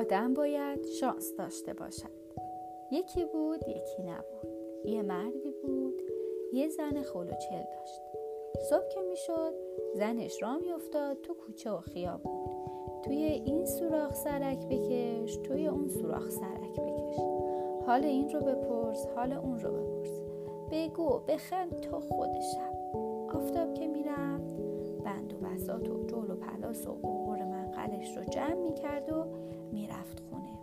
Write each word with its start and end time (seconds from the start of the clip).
آدم 0.00 0.34
باید 0.34 0.86
شانس 0.86 1.34
داشته 1.38 1.74
باشد. 1.74 2.20
یکی 2.92 3.24
بود 3.24 3.68
یکی 3.68 4.02
نبود. 4.02 4.48
یه 4.84 5.02
مردی 5.02 5.54
بود 5.62 6.02
یه 6.52 6.68
زن 6.68 7.02
خلوچل 7.02 7.62
داشت. 7.78 8.02
صبح 8.70 8.88
که 8.88 9.00
می‌شد 9.00 9.54
زنش 9.94 10.42
را 10.42 10.58
میافتاد 10.58 11.20
تو 11.20 11.34
کوچه 11.34 11.70
و 11.70 11.78
خیابون. 11.78 12.46
توی 13.04 13.16
این 13.16 13.66
سوراخ 13.66 14.14
سرک 14.14 14.66
بکش 14.66 15.36
توی 15.36 15.66
اون 15.66 15.88
سوراخ 15.88 16.30
سرک 16.30 16.80
بکش. 16.80 17.16
حال 17.86 18.04
این 18.04 18.30
رو 18.30 18.40
بپرس 18.40 19.06
حال 19.16 19.32
اون 19.32 19.60
رو 19.60 19.70
بپرس. 19.70 20.22
بگو 20.70 21.18
بخند 21.28 21.80
تا 21.80 22.00
خود 22.00 22.40
شب. 22.54 22.96
آفتاب 23.34 23.74
که 23.74 23.86
می‌رفت 23.86 24.56
بند 25.04 25.34
و 25.34 25.46
بسات 25.46 25.88
و 25.90 26.06
جول 26.06 26.30
و 26.30 26.36
پلاس 26.36 26.86
و 26.86 26.90
عقور 26.90 27.44
منقلش 27.44 28.16
رو 28.16 28.24
جمع 28.24 28.54
می‌کرد 28.54 29.12
و 29.12 29.24
می‌رفت 29.72 30.20
خونه. 30.20 30.58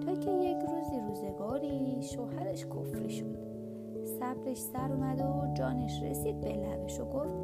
تا 0.00 0.14
که 0.14 0.30
یک 0.30 0.56
روزی 0.56 1.00
روزگاری 1.08 2.02
شوهرش 2.02 2.66
کفری 2.66 3.10
شد. 3.10 3.38
صبرش 4.04 4.58
سر 4.58 4.92
اومد 4.92 5.20
و 5.20 5.54
جانش 5.54 6.02
رسید 6.02 6.40
به 6.40 6.52
لبش 6.52 7.00
و 7.00 7.04
گفت 7.04 7.38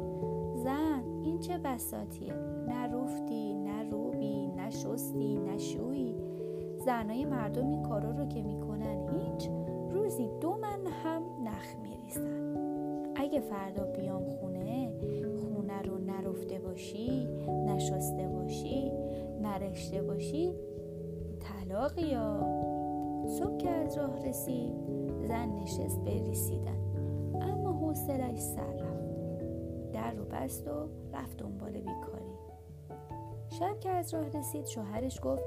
زن 0.55 1.03
این 1.23 1.39
چه 1.39 1.57
بساتیه؟ 1.57 2.33
نه 2.67 2.87
روفتی 2.87 3.53
نه 3.53 3.89
روبی 3.89 4.47
نه 4.47 4.69
شستی 4.69 5.39
نه 5.39 5.57
شویی. 5.57 6.15
زنای 6.85 7.25
مردم 7.25 7.69
این 7.69 7.83
کارا 7.83 8.11
رو 8.11 8.25
که 8.25 8.41
می‌کنن 8.41 9.09
هیچ 9.09 9.49
روزی 9.89 10.29
دو 10.41 10.57
من 10.57 10.87
هم 11.03 11.21
نخ 11.43 11.75
میریسن 11.83 12.54
اگه 13.35 13.43
فردا 13.43 13.83
بیام 13.83 14.29
خونه 14.29 14.91
خونه 15.37 15.81
رو 15.81 15.97
نرفته 15.97 16.59
باشی 16.59 17.27
نشسته 17.65 18.27
باشی 18.27 18.91
نرشته 19.41 20.01
باشی 20.01 20.53
طلاق 21.39 21.97
یا؟ 21.97 22.39
صبح 23.27 23.57
که 23.57 23.69
از 23.69 23.97
راه 23.97 24.25
رسید 24.25 24.73
زن 25.27 25.49
نشست 25.49 25.99
بریسیدن 25.99 26.79
اما 27.41 27.71
حوصلش 27.71 28.39
سر 28.39 28.73
رفت. 28.73 29.91
در 29.93 30.11
رو 30.11 30.25
بست 30.25 30.67
و 30.67 30.89
رفت 31.13 31.37
دنبال 31.37 31.71
بیکاری. 31.71 32.35
شب 33.49 33.79
که 33.79 33.89
از 33.89 34.13
راه 34.13 34.29
رسید 34.29 34.65
شوهرش 34.65 35.19
گفت 35.23 35.43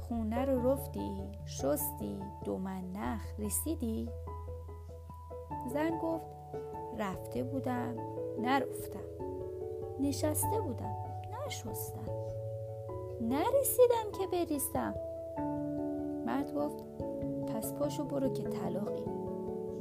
خونه 0.00 0.44
رو 0.44 0.70
رفتی 0.70 1.10
شستی 1.46 2.16
نخ 2.94 3.40
رسیدی؟ 3.40 4.08
زن 5.72 5.98
گفت 5.98 6.41
رفته 6.98 7.42
بودم 7.42 7.94
نرفتم. 8.38 9.00
نشسته 10.00 10.60
بودم 10.60 10.96
نشستم. 11.46 12.12
نرسیدم 13.20 14.10
که 14.18 14.26
بریستم 14.32 14.94
مرد 16.26 16.54
گفت 16.54 16.84
پس 17.46 17.72
پاشو 17.72 18.04
برو 18.04 18.28
که 18.28 18.42
طلاقی. 18.42 19.04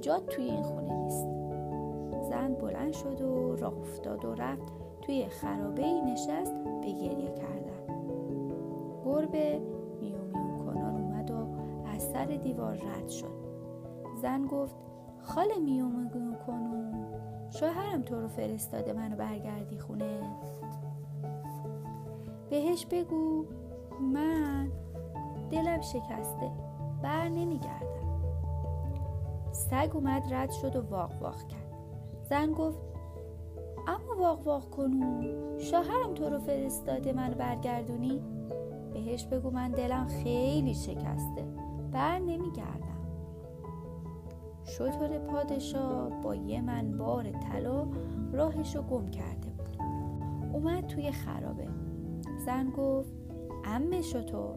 جاد 0.02 0.26
توی 0.26 0.46
این 0.46 0.64
خونه 0.64 0.94
نیست. 0.94 1.28
زن 2.30 2.54
بلند 2.54 2.94
شد 2.94 3.22
و 3.22 3.56
راه 3.56 3.78
افتاد 3.80 4.26
و 4.26 4.36
رفت 4.36 4.74
توی 5.02 5.26
خرابه 5.26 6.02
نشست 6.02 6.56
به 6.82 6.92
گریه 6.92 7.32
کردن. 7.32 8.02
گربه 9.06 9.60
میو 10.02 10.18
میو 10.18 10.66
کنان 10.66 11.02
اومد 11.02 11.32
و 11.32 11.36
از 11.96 12.02
سر 12.02 12.26
دیوار 12.26 12.74
رد 12.74 13.10
شد. 13.10 13.42
زن 14.22 14.46
گفت 14.46 14.76
خاله 15.22 15.60
میو 15.60 15.86
میو 15.86 16.34
کنون 16.48 17.06
شوهرم 17.50 18.02
تو 18.02 18.22
رو 18.22 18.28
فرستاده 18.28 18.94
منو 18.94 19.16
برگردی 19.16 19.80
خونه. 19.80 20.22
بهش 22.50 22.86
بگو 22.86 23.46
من 24.14 24.72
دلم 25.52 25.82
شکسته 25.82 26.52
بر 27.04 27.30
نمیگردم. 27.30 27.92
سگ 29.52 29.92
اومد 29.94 30.34
رد 30.34 30.52
شد 30.52 30.76
و 30.76 30.82
واق 30.82 31.22
واق 31.22 31.48
کرد. 31.48 31.72
زن 32.30 32.52
گفت 32.52 32.80
اما 33.88 34.22
واق 34.22 34.48
واق 34.48 34.70
کنون 34.70 35.28
شوهرم 35.58 36.14
تو 36.16 36.30
رو 36.30 36.40
فرستاده 36.40 37.14
منو 37.14 37.36
برگردونی؟ 37.36 38.22
بهش 38.94 39.26
بگو 39.26 39.50
من 39.50 39.72
دلم 39.72 40.08
خیلی 40.08 40.74
شکسته 40.74 41.44
بر 41.92 42.20
نمیگردم. 42.20 42.91
شطور 44.66 45.18
پادشاه 45.18 46.22
با 46.22 46.36
یه 46.36 46.62
منبار 46.62 47.24
طلا 47.24 47.88
راهشو 48.34 48.82
گم 48.82 49.12
کرده 49.12 49.50
بود. 49.50 49.78
اومد 50.54 50.88
توی 50.88 51.12
خرابه. 51.12 51.68
زن 52.46 52.70
گفت 52.70 53.14
ام 53.66 54.02
شطور 54.02 54.56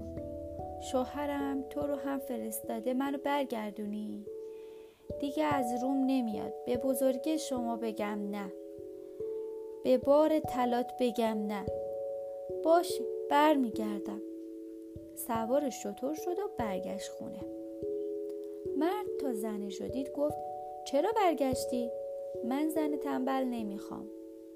شوهرم 0.80 1.62
تو 1.70 1.80
رو 1.80 1.96
هم 1.96 2.18
فرستاده 2.18 2.94
منو 2.94 3.18
برگردونی؟ 3.24 4.26
دیگه 5.20 5.44
از 5.44 5.82
روم 5.82 6.04
نمیاد. 6.06 6.52
به 6.66 6.76
بزرگی 6.76 7.38
شما 7.38 7.76
بگم 7.76 8.30
نه. 8.30 8.52
به 9.84 9.98
بار 9.98 10.38
تلات 10.38 10.92
بگم 11.00 11.46
نه. 11.46 11.66
باشه 12.64 13.04
برمیگردم. 13.30 14.22
سوار 15.14 15.70
شطور 15.70 16.14
شد 16.14 16.38
و 16.38 16.48
برگشت 16.58 17.08
خونه. 17.08 17.63
مرد 18.76 19.06
تا 19.20 19.34
زنش 19.34 19.80
رو 19.80 19.88
دید 19.88 20.12
گفت 20.12 20.36
چرا 20.86 21.10
برگشتی؟ 21.16 21.90
من 22.44 22.68
زن 22.68 22.96
تنبل 22.96 23.44
نمی‌خوام. 23.44 24.06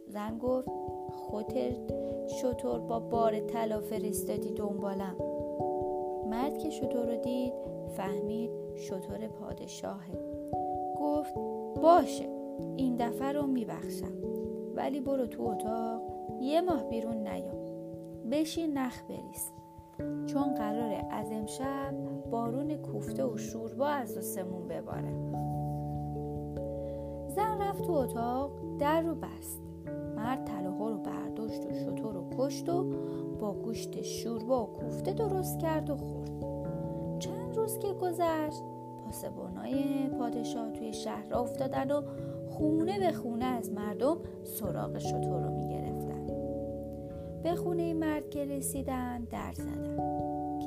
زن 0.06 0.38
گفت 0.38 0.68
خودت 1.12 1.92
شطور 2.26 2.80
با 2.80 3.00
بار 3.00 3.40
طلا 3.40 3.80
فرستادی 3.80 4.50
دنبالم. 4.50 5.16
مرد 6.30 6.58
که 6.58 6.70
شطور 6.70 7.06
رو 7.06 7.16
دید 7.16 7.52
فهمید 7.96 8.50
شطور 8.76 9.28
پادشاهه. 9.28 10.18
گفت 11.00 11.34
باشه 11.82 12.28
این 12.76 12.96
دفعه 12.96 13.32
رو 13.32 13.46
میبخشم. 13.46 14.12
ولی 14.74 15.00
برو 15.00 15.26
تو 15.26 15.42
اتاق 15.42 16.02
یه 16.40 16.60
ماه 16.60 16.88
بیرون 16.88 17.28
نیا. 17.28 17.54
بشین 18.30 18.78
نخ 18.78 19.02
بریز. 19.08 19.52
چون 20.26 20.54
قراره 20.54 21.04
از 21.10 21.32
امشب 21.32 21.94
بارون 22.30 22.76
کوفته 22.76 23.24
و 23.24 23.36
شوربا 23.36 23.86
از 23.86 24.18
آسمون 24.18 24.68
بباره. 24.68 25.12
زن 27.28 27.58
رفت 27.60 27.82
تو 27.82 27.92
اتاق 27.92 28.50
در 28.78 29.00
رو 29.00 29.14
بست. 29.14 29.62
مرد 30.16 30.44
طلاها 30.44 30.88
رو 30.88 30.98
برداشت 30.98 31.66
و 31.66 31.74
شطور 31.74 32.14
رو 32.14 32.24
کشت 32.38 32.68
و 32.68 32.92
با 33.40 33.52
گوشت 33.52 34.02
شوربا 34.02 34.64
و 34.64 34.66
کوفته 34.66 35.12
درست 35.12 35.58
کرد 35.58 35.90
و 35.90 35.96
خورد. 35.96 36.30
چند 37.18 37.56
روز 37.56 37.78
که 37.78 37.92
گذشت 37.92 38.62
پاسبانای 39.04 40.08
پادشاه 40.18 40.72
توی 40.72 40.92
شهر 40.92 41.34
افتادن 41.34 41.90
و 41.90 42.02
خونه 42.48 42.98
به 42.98 43.12
خونه 43.12 43.44
از 43.44 43.72
مردم 43.72 44.16
سراغ 44.44 44.98
شطور 44.98 45.42
رو 45.42 45.50
می‌گرفتن. 45.50 45.77
به 47.42 47.54
خونه 47.54 47.94
مرد 47.94 48.30
که 48.30 48.44
رسیدن 48.44 49.24
در 49.24 49.52
زدن. 49.52 49.98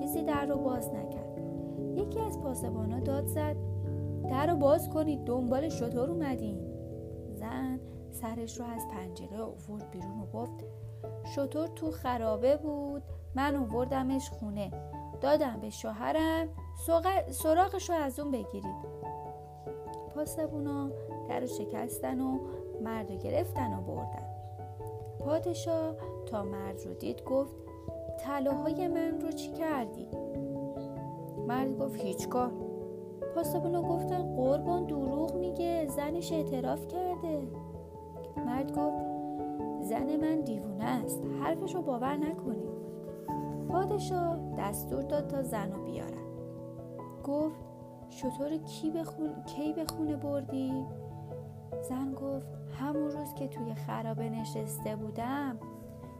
کسی 0.01 0.23
در 0.23 0.45
رو 0.45 0.57
باز 0.57 0.89
نکرد. 0.89 1.41
یکی 1.95 2.19
از 2.19 2.39
پاسبانا 2.39 2.99
داد 2.99 3.25
زد 3.25 3.55
در 4.29 4.47
رو 4.47 4.55
باز 4.55 4.89
کنید 4.89 5.23
دنبال 5.23 5.69
شطور 5.69 6.09
اومدین. 6.09 6.57
زن 7.33 7.79
سرش 8.11 8.59
رو 8.59 8.65
از 8.65 8.87
پنجره 8.87 9.41
آورد 9.41 9.91
بیرون 9.91 10.19
و 10.21 10.25
گفت 10.25 10.65
شطور 11.35 11.67
تو 11.67 11.91
خرابه 11.91 12.57
بود 12.57 13.03
من 13.35 13.55
آوردمش 13.55 14.29
خونه. 14.29 14.71
دادم 15.21 15.59
به 15.61 15.69
شوهرم 15.69 16.47
سراغش 17.31 17.89
رو 17.89 17.95
از 17.95 18.19
اون 18.19 18.31
بگیرید. 18.31 19.01
پاسبونا 20.15 20.91
در 21.29 21.39
رو 21.39 21.47
شکستن 21.47 22.21
و 22.21 22.39
مرد 22.83 23.11
رو 23.11 23.17
گرفتن 23.17 23.73
و 23.73 23.81
بردن. 23.81 24.30
پادشاه 25.25 25.95
تا 26.25 26.43
مرد 26.43 26.81
رو 26.85 26.93
دید 26.93 27.23
گفت 27.23 27.55
طلاهای 28.19 28.87
من 28.87 29.21
رو 29.21 29.31
چی 29.31 29.51
کردی؟ 29.51 30.07
مرد 31.47 31.77
گفت 31.77 31.99
هیچ 31.99 32.29
کار 32.29 32.51
پاسبونا 33.35 33.81
گفتن 33.81 34.35
قربان 34.35 34.85
دروغ 34.85 35.35
میگه 35.35 35.87
زنش 35.87 36.31
اعتراف 36.31 36.87
کرده 36.87 37.47
مرد 38.45 38.71
گفت 38.77 39.05
زن 39.81 40.15
من 40.15 40.41
دیوونه 40.41 40.83
است 40.83 41.21
حرفش 41.41 41.75
رو 41.75 41.81
باور 41.81 42.17
نکنید 42.17 42.71
پادشاه 43.69 44.37
دستور 44.59 45.01
داد 45.01 45.27
تا 45.27 45.43
زن 45.43 45.71
رو 45.71 45.83
بیارن 45.83 46.21
گفت 47.23 47.59
شطور 48.09 48.49
کی. 48.49 48.93
کی 49.45 49.73
به 49.73 49.85
خونه 49.85 50.15
بردی؟ 50.15 50.85
زن 51.89 52.13
گفت 52.13 52.60
همون 52.81 53.11
روز 53.11 53.33
که 53.33 53.47
توی 53.47 53.75
خرابه 53.75 54.29
نشسته 54.29 54.95
بودم 54.95 55.57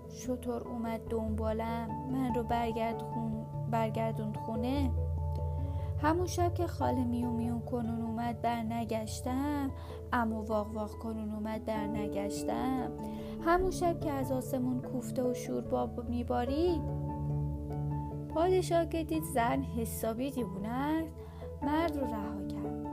شطور 0.09 0.67
اومد 0.67 1.01
دنبالم 1.09 1.87
من 2.11 2.33
رو 2.35 2.43
برگرد 2.43 3.01
خون... 3.01 3.45
برگردوند 3.71 4.37
خونه. 4.37 4.91
همون 6.01 6.27
شب 6.27 6.53
که 6.53 6.67
خاله 6.67 7.03
میو 7.03 7.31
میو 7.31 7.59
کنون 7.59 8.01
اومد 8.01 8.41
بر 8.41 8.61
نگشتم 8.61 9.71
اما 10.13 10.43
واق 10.43 10.75
واق 10.75 10.91
کنون 10.91 11.31
اومد 11.31 11.65
بر 11.65 11.87
نگشتم 11.87 12.91
همون 13.45 13.71
شب 13.71 13.99
که 13.99 14.11
از 14.11 14.31
آسمون 14.31 14.81
کوفته 14.81 15.23
و 15.23 15.33
شورباب 15.33 16.09
میبارید 16.09 16.81
پادشاه 18.33 18.85
که 18.85 19.03
دید 19.03 19.23
زن 19.23 19.61
حسابی 19.61 20.31
دیوونه 20.31 20.69
است 20.69 21.15
مرد 21.61 21.97
رو 21.97 22.05
رها 22.05 22.47
کرد. 22.47 22.87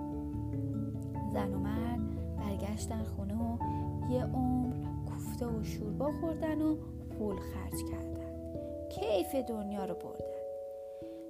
زن 1.33 1.55
و 1.55 1.59
مرد 1.59 1.98
برگشتن 2.59 3.03
خونه 3.03 3.35
و 3.35 3.59
یه 4.13 4.25
عمر 4.25 4.75
کوفته 5.09 5.47
و 5.47 5.65
شوربا 5.65 6.13
خوردن 6.21 6.63
و 6.63 6.77
پول 7.19 7.37
خرج 7.37 7.91
کردن. 7.91 8.89
کیف 8.89 9.35
دنیا 9.35 9.85
رو 9.85 9.95
بردن. 9.95 10.25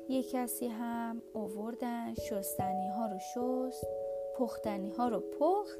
یه 0.08 0.22
کسی 0.22 0.66
هم 0.66 1.22
اووردن 1.32 2.14
شستنی 2.14 2.88
ها 2.88 3.06
رو 3.06 3.19
شست 3.19 3.86
پختنی 4.38 4.90
ها 4.90 5.08
رو 5.08 5.20
پخت 5.20 5.78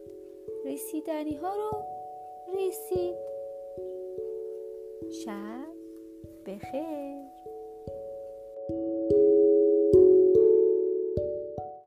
رسیدنی 0.65 1.35
ها 1.35 1.55
رو 1.55 1.83
رسید. 2.57 3.17
شب 5.25 5.69
بخیر. 6.47 7.38